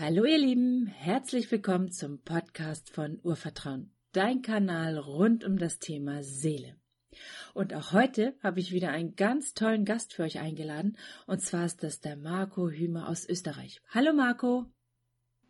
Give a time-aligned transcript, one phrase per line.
[0.00, 6.22] Hallo ihr Lieben, herzlich willkommen zum Podcast von Urvertrauen, dein Kanal rund um das Thema
[6.22, 6.74] Seele.
[7.52, 10.96] Und auch heute habe ich wieder einen ganz tollen Gast für euch eingeladen,
[11.26, 13.82] und zwar ist das der Marco Hümer aus Österreich.
[13.90, 14.64] Hallo Marco.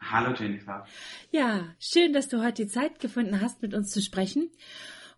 [0.01, 0.85] Hallo Jennifer.
[1.31, 4.51] Ja, schön, dass du heute die Zeit gefunden hast, mit uns zu sprechen.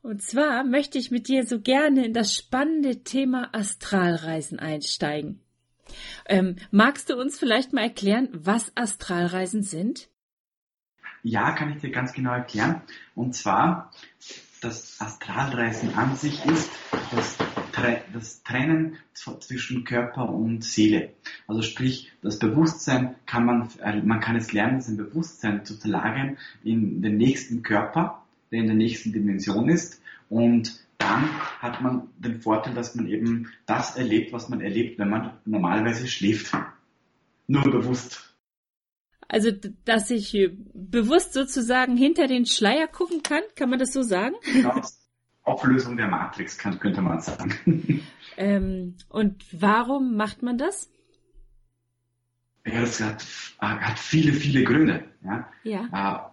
[0.03, 5.41] Und zwar möchte ich mit dir so gerne in das spannende Thema Astralreisen einsteigen.
[6.27, 10.09] Ähm, magst du uns vielleicht mal erklären, was Astralreisen sind?
[11.23, 12.83] Ja, kann ich dir ganz genau erklären.
[13.15, 13.93] Und zwar,
[14.61, 16.71] das Astralreisen an sich ist
[17.15, 17.39] das,
[18.13, 21.11] das Trennen zwischen Körper und Seele.
[21.47, 26.39] Also sprich, das Bewusstsein kann man, äh, man kann es lernen, sein Bewusstsein zu verlagern
[26.65, 31.29] in den nächsten Körper, der in der nächsten Dimension ist und dann
[31.61, 36.07] hat man den Vorteil, dass man eben das erlebt, was man erlebt, wenn man normalerweise
[36.07, 36.57] schläft.
[37.47, 38.37] Nur bewusst.
[39.29, 39.51] Also,
[39.85, 44.35] dass ich bewusst sozusagen hinter den Schleier gucken kann, kann man das so sagen?
[44.45, 44.81] Genau,
[45.43, 48.03] Auflösung der Matrix, kann, könnte man sagen.
[48.39, 50.91] Ähm, und warum macht man das?
[52.65, 53.23] Ja, das hat,
[53.59, 55.05] hat viele, viele Gründe.
[55.23, 55.53] Ja.
[55.65, 56.32] ja.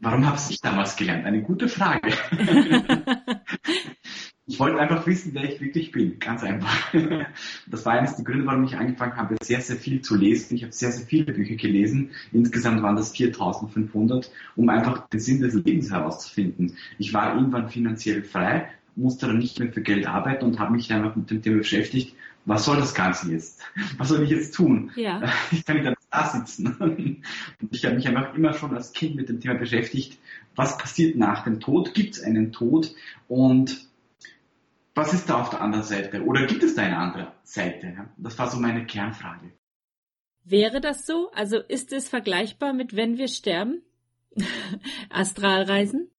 [0.00, 1.24] Warum habe ich damals gelernt?
[1.24, 2.12] Eine gute Frage.
[4.46, 6.18] ich wollte einfach wissen, wer ich wirklich bin.
[6.20, 6.92] Ganz einfach.
[7.66, 10.54] Das war eines der Gründe, warum ich angefangen habe, sehr, sehr viel zu lesen.
[10.54, 12.10] Ich habe sehr, sehr viele Bücher gelesen.
[12.32, 16.76] Insgesamt waren das 4500, um einfach den Sinn des Lebens herauszufinden.
[16.98, 20.92] Ich war irgendwann finanziell frei, musste dann nicht mehr für Geld arbeiten und habe mich
[20.92, 22.14] einfach mit dem Thema beschäftigt,
[22.48, 23.60] was soll das Ganze jetzt?
[23.98, 24.90] Was soll ich jetzt tun?
[24.96, 25.22] Ja.
[25.52, 26.74] Ich kann einfach da sitzen.
[27.60, 30.18] Und ich habe mich einfach immer schon als Kind mit dem Thema beschäftigt,
[30.56, 31.94] was passiert nach dem Tod?
[31.94, 32.94] Gibt es einen Tod?
[33.28, 33.86] Und
[34.94, 36.24] was ist da auf der anderen Seite?
[36.24, 38.08] Oder gibt es da eine andere Seite?
[38.16, 39.52] Das war so meine Kernfrage.
[40.44, 41.30] Wäre das so?
[41.34, 43.82] Also ist es vergleichbar mit wenn wir sterben?
[45.10, 46.10] Astralreisen?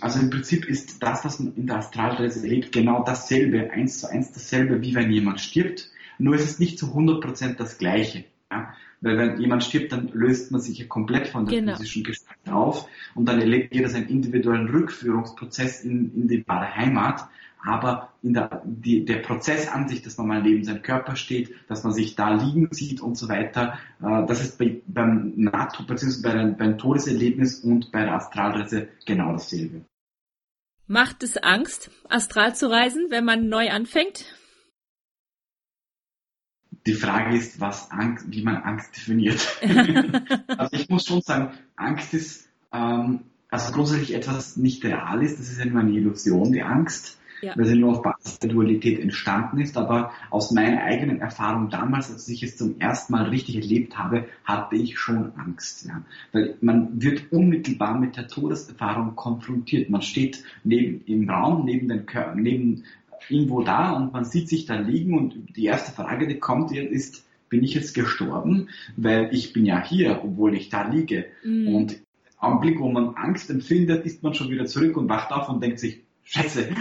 [0.00, 4.08] Also im Prinzip ist das, was man in der Astralreise erlebt, genau dasselbe, eins zu
[4.08, 5.90] eins dasselbe, wie wenn jemand stirbt.
[6.18, 8.24] Nur ist es nicht zu 100% das Gleiche.
[8.50, 8.74] Ja?
[9.00, 11.76] Weil wenn jemand stirbt, dann löst man sich ja komplett von der genau.
[11.76, 17.28] physischen Gestalt auf und dann erlebt jeder seinen individuellen Rückführungsprozess in, in die wahre Heimat
[17.62, 21.54] aber in der, die, der Prozess an sich, dass man mal neben seinem Körper steht,
[21.68, 25.84] dass man sich da liegen sieht und so weiter, äh, das ist bei, beim NATO,
[25.84, 29.84] beziehungsweise bei, beim Todeserlebnis und bei der Astralreise genau dasselbe.
[30.86, 34.24] Macht es Angst, astral zu reisen, wenn man neu anfängt?
[36.86, 39.58] Die Frage ist, was Angst, wie man Angst definiert.
[40.48, 45.38] also ich muss schon sagen, Angst ist ähm, also grundsätzlich etwas nicht real ist.
[45.38, 47.52] Das ist ja nur eine Illusion, die Angst ja.
[47.56, 49.76] weil sie nur auf Basis der Dualität entstanden ist.
[49.76, 54.26] Aber aus meiner eigenen Erfahrung damals, als ich es zum ersten Mal richtig erlebt habe,
[54.44, 55.86] hatte ich schon Angst.
[55.86, 56.02] Ja.
[56.32, 59.90] Weil man wird unmittelbar mit der Todeserfahrung konfrontiert.
[59.90, 62.84] Man steht neben, im Raum, neben den Körper, neben
[63.28, 67.26] irgendwo da und man sieht sich da liegen und die erste Frage, die kommt, ist,
[67.48, 68.68] bin ich jetzt gestorben?
[68.96, 71.26] Weil ich bin ja hier, obwohl ich da liege.
[71.44, 71.74] Mhm.
[71.74, 72.00] Und im
[72.38, 75.78] Augenblick, wo man Angst empfindet, ist man schon wieder zurück und wacht auf und denkt
[75.78, 76.70] sich, Scheiße.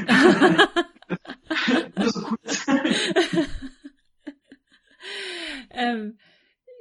[1.98, 2.68] Nur so kurz.
[5.72, 6.20] ähm,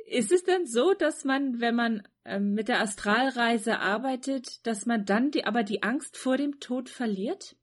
[0.06, 5.06] ist es denn so, dass man, wenn man ähm, mit der Astralreise arbeitet, dass man
[5.06, 7.56] dann die, aber die Angst vor dem Tod verliert?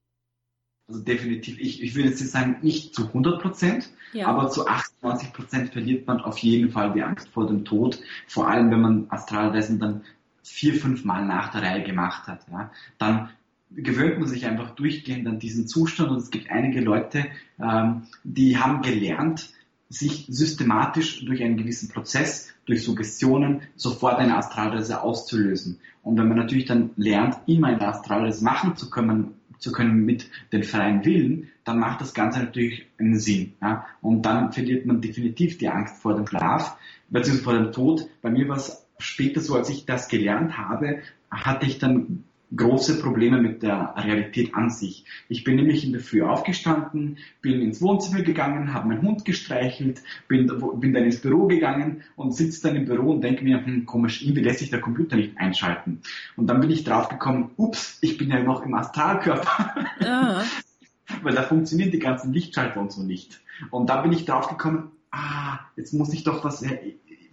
[0.87, 4.25] Also definitiv, ich, ich würde jetzt sagen, nicht zu 100 Prozent, ja.
[4.25, 7.99] aber zu 98 Prozent verliert man auf jeden Fall die Angst vor dem Tod.
[8.27, 10.03] Vor allem, wenn man Astralreisen dann
[10.41, 12.47] vier, fünf Mal nach der Reihe gemacht hat.
[12.51, 12.71] Ja.
[12.97, 13.29] Dann
[13.71, 17.25] gewöhnt man sich einfach durchgehend an diesen Zustand und es gibt einige Leute,
[17.59, 19.49] ähm, die haben gelernt,
[19.89, 25.79] sich systematisch durch einen gewissen Prozess, durch Suggestionen sofort eine Astralreise auszulösen.
[26.01, 30.29] Und wenn man natürlich dann lernt, immer eine Astralreise machen zu können, zu können mit
[30.51, 33.53] dem freien Willen, dann macht das Ganze natürlich einen Sinn.
[33.61, 33.85] Ja?
[34.01, 36.77] Und dann verliert man definitiv die Angst vor dem Schlaf,
[37.09, 38.09] beziehungsweise vor dem Tod.
[38.21, 42.23] Bei mir war es später so, als ich das gelernt habe, hatte ich dann
[42.55, 45.05] große Probleme mit der Realität an sich.
[45.29, 50.01] Ich bin nämlich in der Früh aufgestanden, bin ins Wohnzimmer gegangen, habe meinen Hund gestreichelt,
[50.27, 53.85] bin, bin dann ins Büro gegangen und sitze dann im Büro und denke mir, hm,
[53.85, 56.01] komisch, irgendwie lässt sich der Computer nicht einschalten.
[56.35, 59.87] Und dann bin ich draufgekommen, ups, ich bin ja noch im Astralkörper.
[59.99, 60.43] Ja.
[61.21, 63.41] Weil da funktionieren die ganzen Lichtschalter und so nicht.
[63.69, 66.63] Und da bin ich draufgekommen, ah, jetzt muss ich doch was,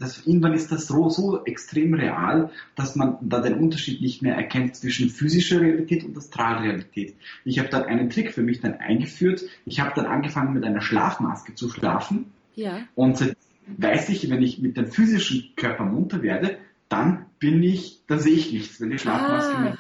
[0.03, 4.35] das, irgendwann ist das so, so extrem real, dass man da den Unterschied nicht mehr
[4.35, 7.15] erkennt zwischen physischer Realität und Astralrealität.
[7.45, 9.43] Ich habe dann einen Trick für mich dann eingeführt.
[9.65, 12.33] Ich habe dann angefangen mit einer Schlafmaske zu schlafen.
[12.57, 12.81] Ja.
[12.95, 13.35] Und
[13.67, 16.59] weiß ich, wenn ich mit dem physischen Körper munter werde,
[16.89, 19.79] dann bin ich, dann sehe ich nichts, wenn die Schlafmaske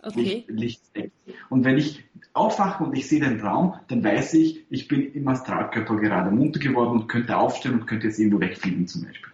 [0.00, 0.44] ah, okay.
[0.48, 1.12] Licht, Licht.
[1.50, 5.28] Und wenn ich aufwache und ich sehe den Traum, dann weiß ich, ich bin im
[5.28, 9.32] Astralkörper gerade munter geworden und könnte aufstehen und könnte jetzt irgendwo wegfliegen zum Beispiel.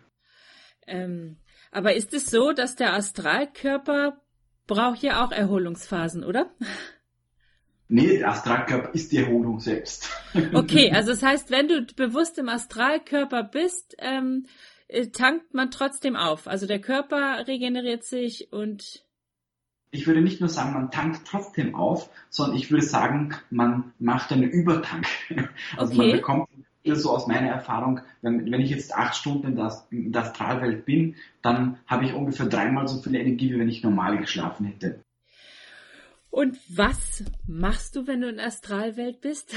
[0.87, 1.37] Ähm,
[1.71, 4.21] aber ist es so, dass der Astralkörper
[4.67, 6.51] braucht ja auch Erholungsphasen, oder?
[7.89, 10.09] Nee, der Astralkörper ist die Erholung selbst.
[10.55, 14.47] Okay, also das heißt, wenn du bewusst im Astralkörper bist, ähm,
[14.89, 16.47] äh, tankt man trotzdem auf.
[16.47, 19.05] Also der Körper regeneriert sich und
[19.91, 24.33] ich würde nicht nur sagen, man tankt trotzdem auf, sondern ich würde sagen, man macht
[24.33, 25.07] einen Übertank.
[25.77, 26.09] Also okay.
[26.09, 26.49] man bekommt
[26.85, 30.85] so aus meiner Erfahrung, wenn, wenn ich jetzt acht Stunden in der, in der Astralwelt
[30.85, 35.03] bin, dann habe ich ungefähr dreimal so viel Energie, wie wenn ich normal geschlafen hätte.
[36.31, 39.55] Und was machst du, wenn du in der Astralwelt bist?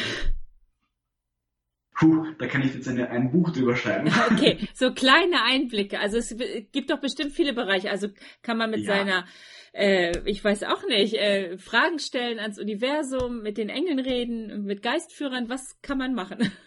[2.00, 4.12] Puh, da kann ich jetzt eine, ein Buch drüber schreiben.
[4.31, 6.00] Okay, so kleine Einblicke.
[6.00, 6.35] Also es
[6.71, 7.89] gibt doch bestimmt viele Bereiche.
[7.89, 8.09] Also
[8.44, 8.95] kann man mit ja.
[8.95, 9.25] seiner,
[9.74, 14.83] äh, ich weiß auch nicht, äh, Fragen stellen ans Universum, mit den Engeln reden, mit
[14.83, 15.50] Geistführern.
[15.50, 16.51] Was kann man machen?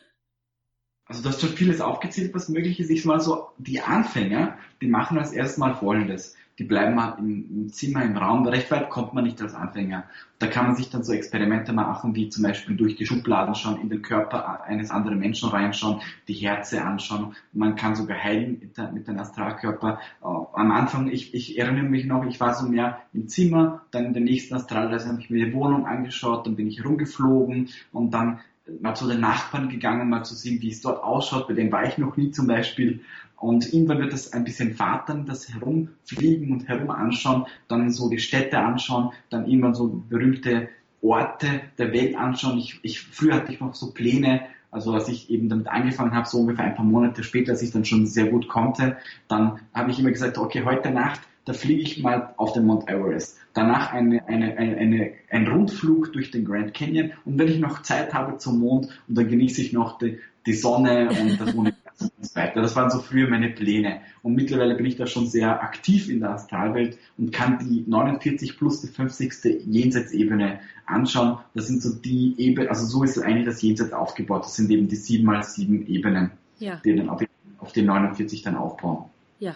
[1.11, 2.89] Also du hast schon vieles aufgezählt, was möglich ist.
[2.89, 6.37] Ich mal so, die Anfänger, die machen als erstes mal Folgendes.
[6.61, 8.47] Die bleiben mal im, im, Zimmer, im Raum.
[8.47, 10.05] Recht weit kommt man nicht als Anfänger.
[10.39, 13.81] Da kann man sich dann so Experimente machen, wie zum Beispiel durch die Schubladen schauen,
[13.81, 17.35] in den Körper eines anderen Menschen reinschauen, die Herze anschauen.
[17.53, 19.99] Man kann sogar heilen mit dem Astralkörper.
[20.23, 24.05] Äh, am Anfang, ich, ich erinnere mich noch, ich war so mehr im Zimmer, dann
[24.05, 28.15] in der nächsten Astralreise habe ich mir die Wohnung angeschaut, dann bin ich rumgeflogen und
[28.15, 28.39] dann
[28.81, 31.49] mal zu den Nachbarn gegangen, mal zu sehen, wie es dort ausschaut.
[31.49, 33.01] Bei dem war ich noch nie zum Beispiel.
[33.37, 38.59] Und irgendwann wird das ein bisschen vatern, das Herumfliegen und Herumanschauen, dann so die Städte
[38.59, 40.69] anschauen, dann irgendwann so berühmte
[41.01, 42.59] Orte der Welt anschauen.
[42.59, 46.29] Ich, ich, früher hatte ich noch so Pläne, also als ich eben damit angefangen habe,
[46.29, 49.91] so ungefähr ein paar Monate später, als ich dann schon sehr gut konnte, dann habe
[49.91, 53.39] ich immer gesagt, okay, heute Nacht da fliege ich mal auf den Mount Everest.
[53.55, 57.83] Danach eine, eine, eine, eine, ein Rundflug durch den Grand Canyon und wenn ich noch
[57.83, 62.11] Zeit habe zum Mond und dann genieße ich noch die, die Sonne und das Universum
[62.17, 62.63] und so weiter.
[62.63, 64.01] Das waren so früher meine Pläne.
[64.23, 68.57] Und mittlerweile bin ich da schon sehr aktiv in der Astralwelt und kann die 49
[68.57, 69.67] plus die 50.
[69.67, 71.39] Jenseitsebene anschauen.
[71.55, 74.45] Das sind so die Ebenen, also so ist eigentlich das Jenseits aufgebaut.
[74.45, 76.81] Das sind eben die 7 mal 7 Ebenen, ja.
[76.85, 77.23] die dann auf,
[77.59, 79.05] auf die 49 dann aufbauen.
[79.39, 79.55] Ja.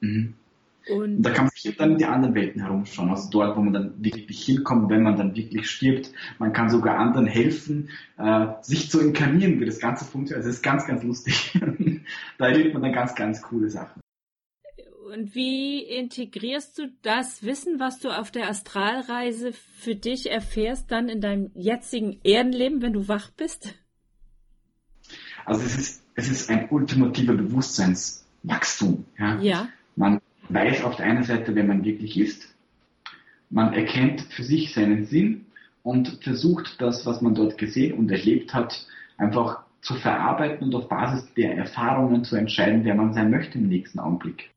[0.00, 0.34] Mhm.
[0.88, 3.72] Und da kann man sich dann in die anderen Welten herumschauen, also dort, wo man
[3.72, 6.12] dann wirklich hinkommt, wenn man dann wirklich stirbt.
[6.38, 10.38] Man kann sogar anderen helfen, äh, sich zu inkarnieren, wie das Ganze funktioniert.
[10.38, 11.58] Also es ist ganz, ganz lustig.
[12.38, 14.00] da erlebt man dann ganz, ganz coole Sachen.
[15.12, 21.08] Und wie integrierst du das Wissen, was du auf der Astralreise für dich erfährst, dann
[21.08, 23.74] in deinem jetzigen Erdenleben, wenn du wach bist?
[25.44, 29.04] Also es ist, es ist ein ultimativer Bewusstseinswachstum.
[29.16, 29.40] Ja.
[29.40, 29.68] ja.
[29.94, 32.54] Man weiß auf der einen Seite, wer man wirklich ist.
[33.50, 35.46] Man erkennt für sich seinen Sinn
[35.82, 38.86] und versucht das, was man dort gesehen und erlebt hat,
[39.18, 43.68] einfach zu verarbeiten und auf Basis der Erfahrungen zu entscheiden, wer man sein möchte im
[43.68, 44.50] nächsten Augenblick.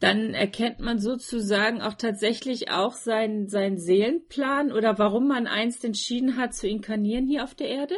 [0.00, 6.36] Dann erkennt man sozusagen auch tatsächlich auch seinen, seinen Seelenplan oder warum man einst entschieden
[6.36, 7.94] hat zu inkarnieren hier auf der Erde?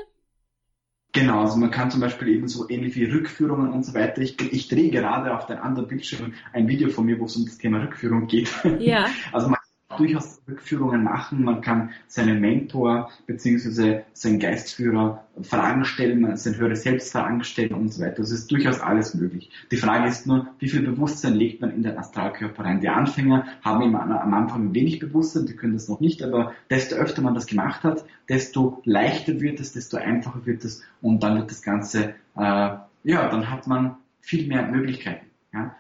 [1.12, 4.20] Genau, also man kann zum Beispiel eben so ähnlich wie Rückführungen und so weiter.
[4.22, 7.44] Ich, ich drehe gerade auf den anderen Bildschirm ein Video von mir, wo es um
[7.44, 8.50] das Thema Rückführung geht.
[8.78, 9.06] Ja.
[9.32, 9.59] Also man
[10.00, 11.44] durchaus Rückführungen machen.
[11.44, 14.00] Man kann seinen Mentor bzw.
[14.12, 18.16] seinen Geistführer Fragen stellen, sein höheres Selbst Fragen stellen und so weiter.
[18.16, 19.50] Das ist durchaus alles möglich.
[19.70, 22.80] Die Frage ist nur, wie viel Bewusstsein legt man in den Astralkörper rein?
[22.80, 26.96] Die Anfänger haben immer am Anfang wenig Bewusstsein, die können das noch nicht, aber desto
[26.96, 31.36] öfter man das gemacht hat, desto leichter wird es, desto einfacher wird es und dann
[31.36, 35.26] wird das Ganze, äh, ja, dann hat man viel mehr Möglichkeiten.
[35.52, 35.74] Ja?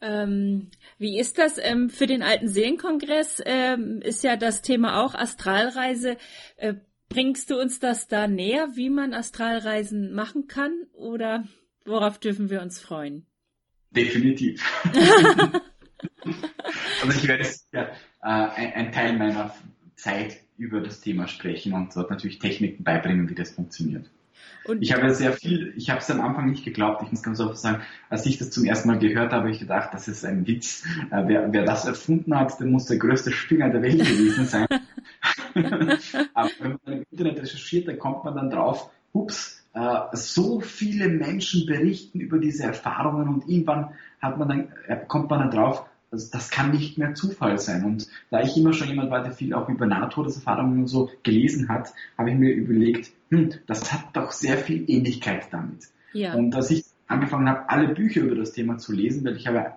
[0.00, 3.42] Ähm, wie ist das ähm, für den alten Seelenkongress?
[3.44, 6.16] Ähm, ist ja das Thema auch Astralreise.
[6.56, 6.74] Äh,
[7.08, 10.72] bringst du uns das da näher, wie man Astralreisen machen kann?
[10.92, 11.44] Oder
[11.84, 13.26] worauf dürfen wir uns freuen?
[13.90, 14.62] Definitiv.
[17.02, 17.90] also ich werde ja, äh,
[18.22, 19.54] ein, ein Teil meiner
[19.96, 24.10] Zeit über das Thema sprechen und dort natürlich Techniken beibringen, wie das funktioniert.
[24.64, 27.40] Und ich habe sehr viel, ich habe es am Anfang nicht geglaubt, ich muss ganz
[27.40, 30.24] offen sagen, als ich das zum ersten Mal gehört habe, habe ich gedacht, das ist
[30.24, 30.84] ein Witz.
[31.10, 34.66] Äh, wer, wer das erfunden hat, der muss der größte Spinner der Welt gewesen sein.
[36.34, 41.08] Aber wenn man im Internet recherchiert, dann kommt man dann drauf, ups, äh, so viele
[41.08, 45.84] Menschen berichten über diese Erfahrungen und irgendwann hat man dann, äh, kommt man dann drauf,
[46.10, 47.84] also das kann nicht mehr Zufall sein.
[47.84, 51.68] Und da ich immer schon jemand war, der viel auch über Nahtodeserfahrungen und so gelesen
[51.68, 55.88] hat, habe ich mir überlegt, hm, das hat doch sehr viel Ähnlichkeit damit.
[56.12, 56.34] Ja.
[56.34, 59.72] Und als ich angefangen habe, alle Bücher über das Thema zu lesen, weil ich habe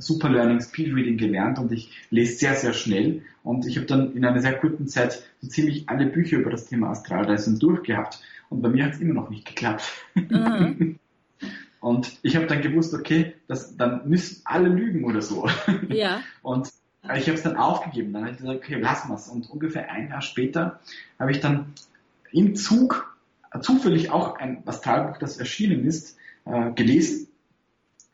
[0.00, 3.22] Super Learning Speed Reading gelernt und ich lese sehr, sehr schnell.
[3.42, 6.66] Und ich habe dann in einer sehr kurzen Zeit so ziemlich alle Bücher über das
[6.66, 8.20] Thema Astralreisen durchgehabt.
[8.48, 9.84] Und bei mir hat es immer noch nicht geklappt.
[10.14, 10.98] Mhm.
[11.80, 15.48] Und ich habe dann gewusst, okay, das, dann müssen alle lügen oder so.
[15.88, 16.22] Ja.
[16.42, 16.70] Und
[17.02, 18.12] ich habe es dann aufgegeben.
[18.12, 19.28] Dann habe ich gesagt, okay, wir es.
[19.28, 20.80] Und ungefähr ein Jahr später
[21.18, 21.74] habe ich dann
[22.32, 23.16] im Zug
[23.60, 27.28] zufällig auch ein Astralbuch, das erschienen ist, äh, gelesen.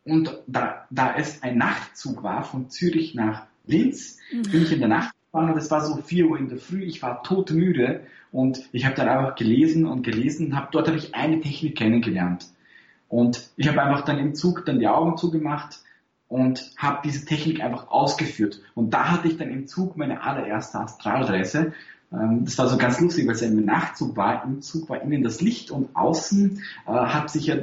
[0.04, 4.42] Und da, da es ein Nachtzug war von Zürich nach Linz, mhm.
[4.42, 6.82] bin ich in der Nacht gefahren und es war so 4 Uhr in der Früh,
[6.82, 10.98] ich war todmüde und ich habe dann einfach gelesen und gelesen und hab, dort habe
[10.98, 12.46] ich eine Technik kennengelernt.
[13.14, 15.78] Und ich habe einfach dann im Zug dann die Augen zugemacht
[16.26, 18.60] und habe diese Technik einfach ausgeführt.
[18.74, 21.74] Und da hatte ich dann im Zug meine allererste Astralreise.
[22.12, 24.42] Ähm, das war so ganz lustig, weil es ein Nachtzug war.
[24.44, 27.58] Im Zug war innen das Licht und außen äh, hat sich ja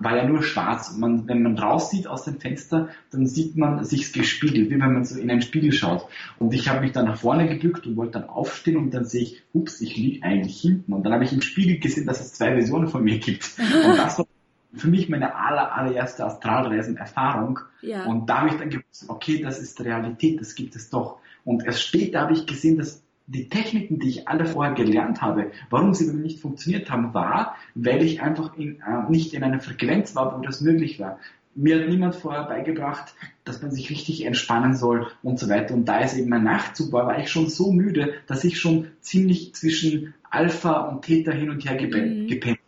[0.00, 0.96] war ja nur schwarz.
[0.98, 5.04] Man, wenn man raussieht aus dem Fenster, dann sieht man sich gespiegelt, wie wenn man
[5.06, 6.06] so in einen Spiegel schaut.
[6.38, 9.22] Und ich habe mich dann nach vorne gebückt und wollte dann aufstehen und dann sehe
[9.22, 10.92] ich, ups, ich liege eigentlich hinten.
[10.92, 13.50] Und dann habe ich im Spiegel gesehen, dass es zwei Versionen von mir gibt.
[13.58, 14.26] Und das war
[14.74, 17.60] für mich meine aller, allererste Astralreisen-Erfahrung.
[17.82, 18.04] Ja.
[18.06, 21.18] Und da habe ich dann gewusst, okay, das ist Realität, das gibt es doch.
[21.44, 25.52] Und erst später habe ich gesehen, dass die Techniken, die ich alle vorher gelernt habe,
[25.70, 30.14] warum sie nicht funktioniert haben, war, weil ich einfach in, äh, nicht in einer Frequenz
[30.14, 31.18] war, wo das möglich war.
[31.54, 33.14] Mir hat niemand vorher beigebracht,
[33.44, 35.74] dass man sich richtig entspannen soll und so weiter.
[35.74, 38.88] Und da es eben mein Nachtzug war, war ich schon so müde, dass ich schon
[39.00, 42.26] ziemlich zwischen Alpha und Theta hin und her gepennt, mhm.
[42.26, 42.58] gepennt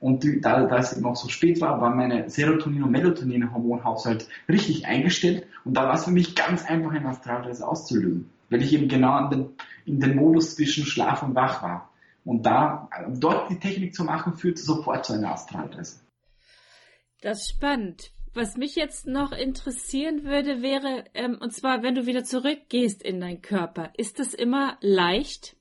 [0.00, 4.26] und die, da, da es eben auch so spät war, war meine Serotonin- und Melatonin-Hormonhaushalt
[4.48, 5.46] richtig eingestellt.
[5.64, 8.30] Und da war es für mich ganz einfach, eine Astralreise auszulösen.
[8.48, 9.48] Weil ich eben genau in den,
[9.84, 11.90] in den Modus zwischen Schlaf und Wach war.
[12.24, 16.00] Und da, dort die Technik zu machen, führte sofort zu einer Astralreise.
[17.20, 18.10] Das ist spannend.
[18.32, 23.20] Was mich jetzt noch interessieren würde, wäre, ähm, und zwar, wenn du wieder zurückgehst in
[23.20, 25.56] deinen Körper, ist das immer leicht?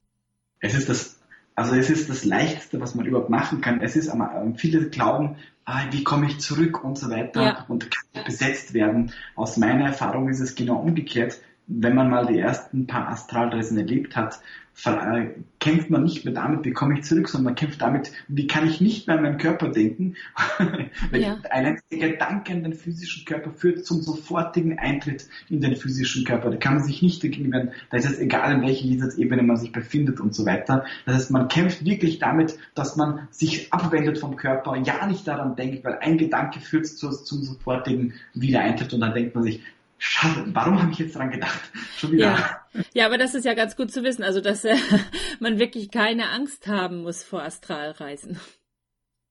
[0.61, 1.18] Es ist das
[1.59, 3.81] also es ist das Leichteste, was man überhaupt machen kann.
[3.81, 5.35] Es ist, ähm, viele glauben,
[5.65, 7.65] ah, wie komme ich zurück und so weiter ja.
[7.67, 9.11] und kann besetzt werden.
[9.35, 11.41] Aus meiner Erfahrung ist es genau umgekehrt.
[11.71, 14.39] Wenn man mal die ersten paar Astralreisen erlebt hat,
[14.85, 15.27] äh,
[15.59, 18.67] kämpft man nicht mehr damit, wie komme ich zurück, sondern man kämpft damit, wie kann
[18.67, 20.15] ich nicht mehr an meinen Körper denken.
[21.11, 21.37] ja.
[21.49, 26.49] Ein einziger Gedanke an den physischen Körper führt zum sofortigen Eintritt in den physischen Körper.
[26.49, 27.71] Da kann man sich nicht dagegen wehren.
[27.89, 30.85] Da ist es egal, in welcher Ebene man sich befindet und so weiter.
[31.05, 35.55] Das heißt, man kämpft wirklich damit, dass man sich abwendet vom Körper, ja nicht daran
[35.55, 39.61] denkt, weil ein Gedanke führt zu, zum sofortigen Wiedereintritt und dann denkt man sich,
[40.01, 41.59] Schade, warum habe ich jetzt daran gedacht?
[41.97, 42.31] Schon wieder.
[42.73, 42.83] Ja.
[42.93, 44.75] ja, aber das ist ja ganz gut zu wissen, also dass äh,
[45.39, 48.39] man wirklich keine Angst haben muss vor Astralreisen.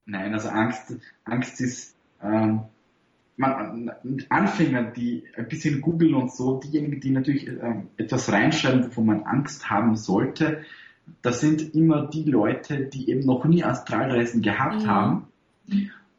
[0.04, 0.94] Nein, also Angst,
[1.24, 2.62] Angst ist ähm,
[3.36, 3.92] man,
[4.28, 9.22] Anfänger, die ein bisschen googeln und so, diejenigen, die natürlich äh, etwas reinschreiben, wovon man
[9.22, 10.64] Angst haben sollte,
[11.22, 14.86] das sind immer die Leute, die eben noch nie Astralreisen gehabt mhm.
[14.86, 15.28] haben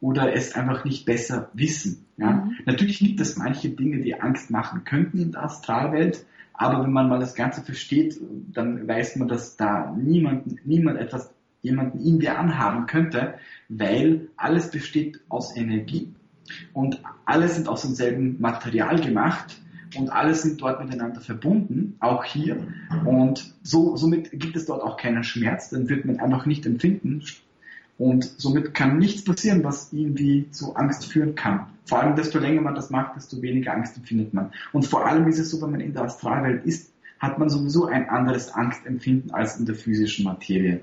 [0.02, 2.06] oder es einfach nicht besser wissen.
[2.18, 2.32] Ja?
[2.32, 2.56] Mhm.
[2.66, 7.08] Natürlich gibt es manche Dinge, die Angst machen könnten in der Astralwelt, aber wenn man
[7.08, 8.20] mal das Ganze versteht,
[8.54, 13.36] dann weiß man, dass da niemand, niemand etwas, jemanden irgendwie anhaben könnte,
[13.68, 16.14] weil alles besteht aus Energie
[16.74, 19.62] und alle sind aus demselben Material gemacht
[19.98, 22.68] und alle sind dort miteinander verbunden, auch hier.
[23.06, 27.24] Und so, somit gibt es dort auch keinen Schmerz, dann wird man einfach nicht empfinden,
[28.00, 31.68] und somit kann nichts passieren, was irgendwie zu Angst führen kann.
[31.84, 34.54] Vor allem, desto länger man das macht, desto weniger Angst empfindet man.
[34.72, 37.88] Und vor allem ist es so, wenn man in der Astralwelt ist, hat man sowieso
[37.88, 40.82] ein anderes Angstempfinden als in der physischen Materie.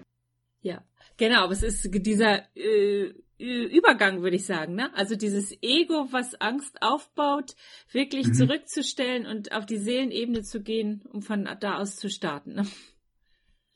[0.60, 0.84] Ja,
[1.16, 1.44] genau.
[1.44, 4.74] Aber es ist dieser äh, Übergang, würde ich sagen.
[4.74, 4.94] Ne?
[4.94, 7.56] Also dieses Ego, was Angst aufbaut,
[7.92, 8.34] wirklich mhm.
[8.34, 12.56] zurückzustellen und auf die Seelenebene zu gehen, um von da aus zu starten.
[12.56, 12.66] Ne?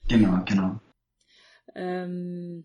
[0.08, 0.80] Genau, genau.
[1.74, 2.64] Ähm,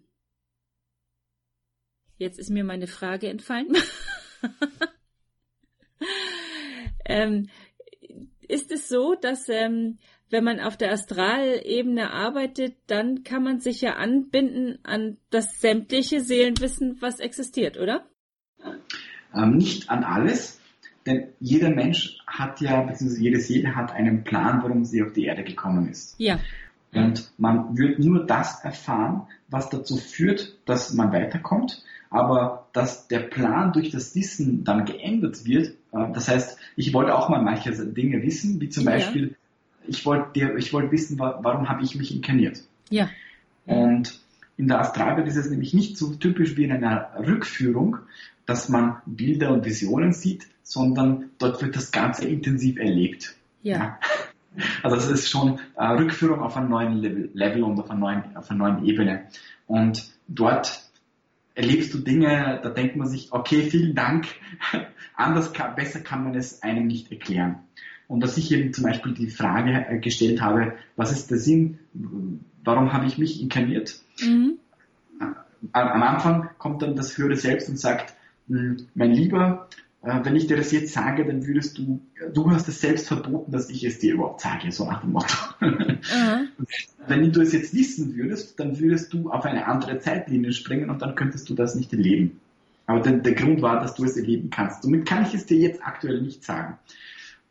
[2.17, 3.75] Jetzt ist mir meine Frage entfallen.
[7.05, 7.50] ähm,
[8.48, 9.98] ist es so, dass ähm,
[10.29, 16.22] wenn man auf der Astralebene arbeitet, dann kann man sich ja anbinden an das sämtliche
[16.22, 18.05] Seelenwissen, was existiert, oder?
[19.34, 20.60] Ähm, nicht an alles,
[21.05, 25.25] denn jeder Mensch hat ja, beziehungsweise jede Seele hat einen Plan, warum sie auf die
[25.25, 26.15] Erde gekommen ist.
[26.17, 26.39] Ja.
[27.03, 31.83] Und man wird nur das erfahren, was dazu führt, dass man weiterkommt
[32.15, 37.13] aber dass der Plan durch das Wissen dann geändert wird, äh, das heißt, ich wollte
[37.13, 38.91] auch mal manche Dinge wissen, wie zum ja.
[38.91, 39.35] Beispiel,
[39.85, 42.63] ich wollte ich wollte wissen, warum habe ich mich inkarniert?
[42.89, 43.09] Ja.
[43.65, 44.19] Und
[44.55, 47.97] in der Astralwelt ist es nämlich nicht so typisch wie in einer Rückführung,
[48.45, 53.35] dass man Bilder und Visionen sieht, sondern dort wird das Ganze intensiv erlebt.
[53.61, 53.77] Ja.
[53.77, 53.99] ja.
[54.83, 58.35] Also es ist schon äh, Rückführung auf einem neuen Level, Level und auf einer, neuen,
[58.35, 59.27] auf einer neuen Ebene.
[59.67, 60.83] Und dort
[61.55, 64.27] erlebst du Dinge, da denkt man sich, okay, vielen Dank,
[65.15, 67.59] anders kann, besser kann man es einem nicht erklären.
[68.07, 71.79] Und dass ich eben zum Beispiel die Frage äh, gestellt habe, was ist der Sinn,
[72.63, 74.00] warum habe ich mich inkarniert?
[74.21, 74.57] Mhm.
[75.71, 78.13] Am Anfang kommt dann das höhere Selbst und sagt,
[78.47, 82.00] hm, mein Lieber, äh, wenn ich dir das jetzt sage, dann würdest du,
[82.31, 85.35] du hast es selbst verboten, dass ich es dir überhaupt sage, so nach dem Motto.
[85.59, 86.00] Mhm.
[87.07, 91.01] Wenn du es jetzt wissen würdest, dann würdest du auf eine andere Zeitlinie springen und
[91.01, 92.39] dann könntest du das nicht erleben.
[92.85, 94.83] Aber der, der Grund war, dass du es erleben kannst.
[94.83, 96.77] Somit kann ich es dir jetzt aktuell nicht sagen.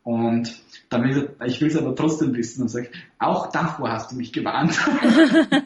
[0.05, 4.17] Und dann will ich will es aber trotzdem wissen und sage, auch davor hast du
[4.17, 4.79] mich gewarnt.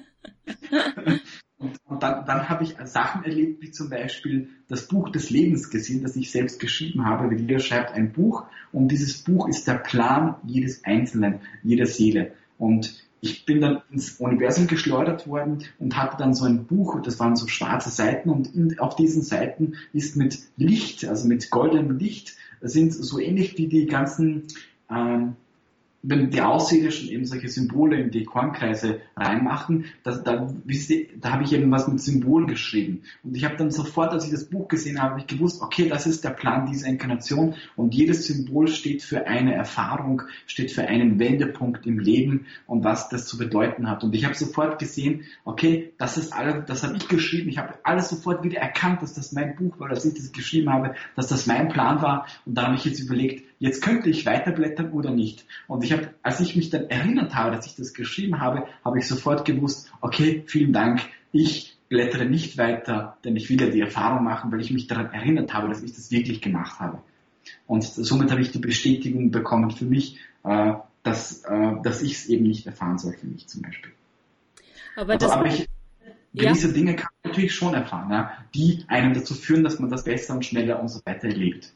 [1.58, 5.70] Und, und dann, dann habe ich Sachen erlebt, wie zum Beispiel das Buch des Lebens
[5.70, 7.34] gesehen, das ich selbst geschrieben habe.
[7.34, 12.32] Jeder schreibt ein Buch und dieses Buch ist der Plan jedes Einzelnen, jeder Seele.
[12.58, 17.18] Und ich bin dann ins Universum geschleudert worden und hatte dann so ein Buch, das
[17.18, 21.98] waren so schwarze Seiten und in, auf diesen Seiten ist mit Licht, also mit goldenem
[21.98, 24.46] Licht, sind so ähnlich wie die ganzen
[24.90, 25.34] ähm,
[26.02, 30.48] wenn die Außerirdischen eben solche Symbole in die Kornkreise reinmachen, das, da,
[31.20, 33.02] da habe ich eben was mit Symbol geschrieben.
[33.24, 36.06] Und ich habe dann sofort, als ich das Buch gesehen habe, ich gewusst, okay, das
[36.06, 41.18] ist der Plan dieser Inkarnation und jedes Symbol steht für eine Erfahrung, steht für einen
[41.18, 44.04] Wendepunkt im Leben und was das zu bedeuten hat.
[44.04, 47.48] Und ich habe sofort gesehen, okay, das ist alles, das habe ich geschrieben.
[47.48, 50.72] Ich habe alles sofort wieder erkannt, dass das mein Buch war, dass ich das geschrieben
[50.72, 52.26] habe, dass das mein Plan war.
[52.46, 55.44] Und da habe ich jetzt überlegt, jetzt könnte ich weiterblättern oder nicht.
[55.66, 58.98] Und ich habe, als ich mich dann erinnert habe, dass ich das geschrieben habe, habe
[58.98, 61.00] ich sofort gewusst, okay, vielen Dank,
[61.32, 65.12] ich blättere nicht weiter, denn ich will ja die Erfahrung machen, weil ich mich daran
[65.12, 67.02] erinnert habe, dass ich das wirklich gemacht habe.
[67.66, 72.26] Und somit habe ich die Bestätigung bekommen für mich, äh, dass, äh, dass ich es
[72.26, 73.92] eben nicht erfahren soll für mich zum Beispiel.
[74.96, 75.66] Aber, also, aber ich,
[76.34, 76.74] gewisse ja.
[76.74, 80.34] Dinge kann man natürlich schon erfahren, ja, die einen dazu führen, dass man das besser
[80.34, 81.72] und schneller und so weiter erlebt.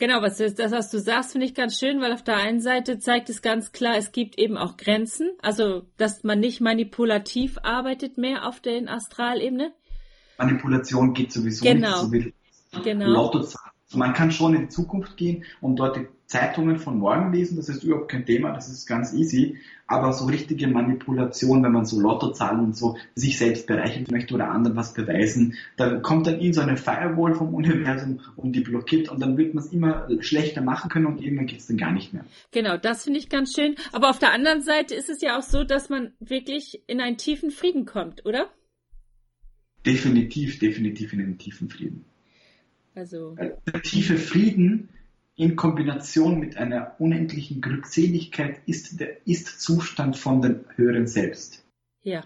[0.00, 2.98] Genau, was das, was du sagst, finde ich ganz schön, weil auf der einen Seite
[2.98, 8.16] zeigt es ganz klar, es gibt eben auch Grenzen, also dass man nicht manipulativ arbeitet
[8.16, 9.74] mehr auf der Astralebene.
[10.38, 11.88] Manipulation geht sowieso genau.
[11.88, 13.44] nicht so wie genau.
[13.92, 17.68] Man kann schon in die Zukunft gehen und dort die Zeitungen von morgen lesen, das
[17.68, 19.58] ist überhaupt kein Thema, das ist ganz easy.
[19.88, 24.48] Aber so richtige Manipulation, wenn man so Lottozahlen und so sich selbst bereichern möchte oder
[24.48, 29.08] anderen was beweisen, dann kommt dann in so eine Firewall vom Universum und die blockiert
[29.08, 31.90] und dann wird man es immer schlechter machen können und irgendwann geht es dann gar
[31.90, 32.24] nicht mehr.
[32.52, 33.74] Genau, das finde ich ganz schön.
[33.90, 37.16] Aber auf der anderen Seite ist es ja auch so, dass man wirklich in einen
[37.16, 38.48] tiefen Frieden kommt, oder?
[39.84, 42.04] Definitiv, definitiv in einen tiefen Frieden.
[42.94, 43.34] Also.
[43.34, 44.90] Der tiefe Frieden
[45.40, 51.64] in Kombination mit einer unendlichen Glückseligkeit ist der Ist-Zustand von dem höheren Selbst.
[52.02, 52.24] Ja.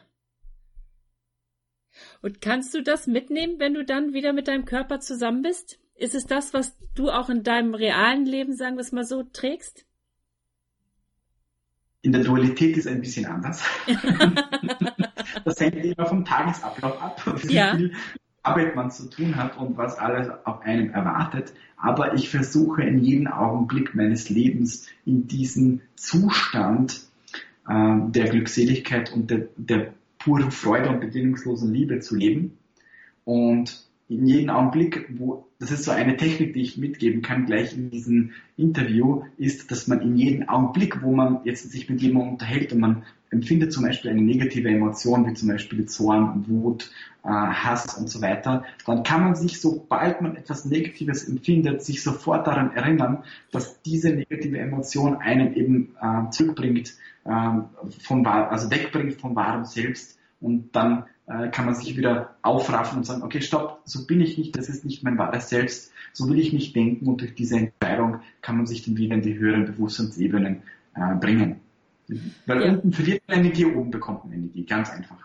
[2.23, 5.79] Und kannst du das mitnehmen, wenn du dann wieder mit deinem Körper zusammen bist?
[5.95, 9.23] Ist es das, was du auch in deinem realen Leben, sagen wir es mal so,
[9.23, 9.87] trägst?
[12.03, 13.63] In der Dualität ist es ein bisschen anders.
[15.45, 17.41] das hängt immer vom Tagesablauf ab.
[17.49, 17.77] Ja.
[17.77, 17.95] Viel
[18.45, 21.53] Arbeit man zu tun hat und was alles auf einem erwartet.
[21.77, 27.01] Aber ich versuche in jedem Augenblick meines Lebens in diesem Zustand
[27.69, 32.59] äh, der Glückseligkeit und der, der puren Freude und bedingungslosen Liebe zu leben.
[33.25, 37.75] Und in jedem Augenblick, wo, das ist so eine Technik, die ich mitgeben kann, gleich
[37.75, 42.33] in diesem Interview, ist, dass man in jedem Augenblick, wo man jetzt sich mit jemandem
[42.33, 46.91] unterhält und man empfindet zum Beispiel eine negative Emotion, wie zum Beispiel Zorn, Wut,
[47.25, 52.03] äh, Hass und so weiter, dann kann man sich, sobald man etwas Negatives empfindet, sich
[52.03, 57.31] sofort daran erinnern, dass diese negative Emotion einen eben äh, zurückbringt, äh,
[58.01, 63.05] vom, also wegbringt vom wahren Selbst und dann äh, kann man sich wieder aufraffen und
[63.05, 66.39] sagen, okay, stopp, so bin ich nicht, das ist nicht mein wahres Selbst, so will
[66.39, 69.65] ich nicht denken und durch diese Entscheidung kann man sich dann wieder in die höheren
[69.65, 70.63] Bewusstseinsebenen
[70.95, 71.61] äh, bringen.
[72.47, 72.73] Weil ja.
[72.73, 75.17] unten verliert man Energie, oben bekommt man Energie, ganz einfach.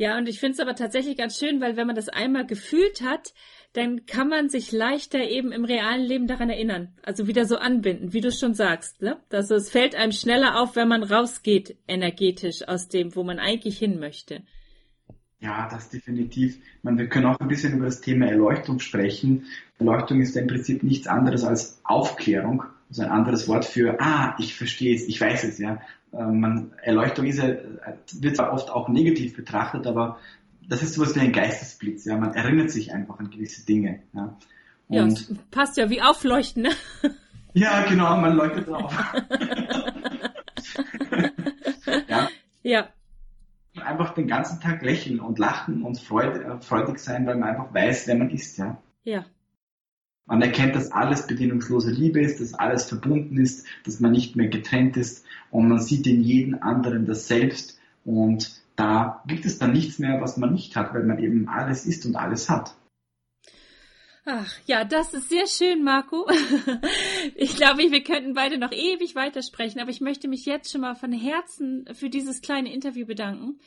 [0.00, 3.02] Ja, und ich finde es aber tatsächlich ganz schön, weil wenn man das einmal gefühlt
[3.02, 3.34] hat,
[3.74, 6.94] dann kann man sich leichter eben im realen Leben daran erinnern.
[7.02, 9.02] Also wieder so anbinden, wie du schon sagst.
[9.02, 9.18] Ne?
[9.30, 13.76] Also es fällt einem schneller auf, wenn man rausgeht energetisch aus dem, wo man eigentlich
[13.76, 14.40] hin möchte.
[15.38, 16.58] Ja, das definitiv.
[16.80, 19.44] Man, wir können auch ein bisschen über das Thema Erleuchtung sprechen.
[19.78, 24.56] Erleuchtung ist im Prinzip nichts anderes als Aufklärung also ein anderes Wort für, ah, ich
[24.56, 25.80] verstehe es, ich weiß es, ja.
[26.12, 27.54] Äh, man, Erleuchtung ist ja,
[28.14, 30.18] wird zwar oft auch negativ betrachtet, aber
[30.68, 32.16] das ist sowas wie ein Geistesblitz, ja.
[32.16, 34.36] Man erinnert sich einfach an gewisse Dinge, ja.
[34.88, 36.70] Und ja, passt ja wie Aufleuchten, ne?
[37.52, 38.92] Ja, genau, man leuchtet auf.
[42.08, 42.28] ja.
[42.62, 42.88] Ja.
[43.84, 47.72] Einfach den ganzen Tag lächeln und lachen und freudig, äh, freudig sein, weil man einfach
[47.72, 48.82] weiß, wer man ist, ja.
[49.04, 49.24] Ja.
[50.30, 54.46] Man erkennt, dass alles bedingungslose Liebe ist, dass alles verbunden ist, dass man nicht mehr
[54.46, 59.72] getrennt ist und man sieht in jedem anderen das Selbst und da gibt es dann
[59.72, 62.76] nichts mehr, was man nicht hat, weil man eben alles ist und alles hat.
[64.24, 66.28] Ach, ja, das ist sehr schön, Marco.
[67.34, 70.94] Ich glaube, wir könnten beide noch ewig weitersprechen, aber ich möchte mich jetzt schon mal
[70.94, 73.58] von Herzen für dieses kleine Interview bedanken.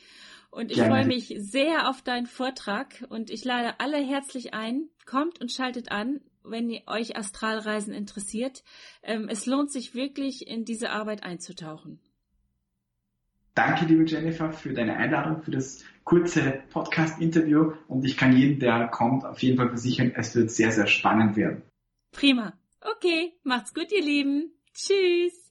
[0.50, 4.88] Und ich freue mich sehr auf deinen Vortrag und ich lade alle herzlich ein.
[5.04, 8.62] Kommt und schaltet an, wenn ihr euch Astralreisen interessiert.
[9.02, 12.00] Ähm, es lohnt sich wirklich, in diese Arbeit einzutauchen.
[13.54, 18.88] Danke, liebe Jennifer, für deine Einladung, für das kurze Podcast-Interview und ich kann jeden, der
[18.88, 21.62] kommt, auf jeden Fall versichern, es wird sehr, sehr spannend werden.
[22.10, 22.52] Prima.
[22.80, 24.52] Okay, macht's gut, ihr Lieben.
[24.74, 25.43] Tschüss.